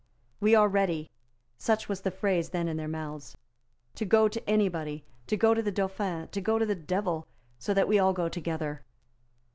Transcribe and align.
"We 0.39 0.55
are 0.55 0.67
ready," 0.67 1.11
such 1.59 1.87
was 1.87 2.01
the 2.01 2.09
phrase 2.09 2.49
then 2.49 2.67
in 2.67 2.75
their 2.75 2.87
mouths, 2.87 3.37
"to 3.93 4.03
go 4.03 4.27
to 4.27 4.49
any 4.49 4.67
body, 4.67 5.05
to 5.27 5.37
go 5.37 5.53
to 5.53 5.61
the 5.61 5.71
Dauphin, 5.71 6.27
to 6.29 6.41
go 6.41 6.57
to 6.57 6.65
the 6.65 6.73
Devil, 6.73 7.27
so 7.59 7.71
that 7.75 7.87
we 7.87 7.99
all 7.99 8.11
go 8.11 8.27
together." 8.27 8.81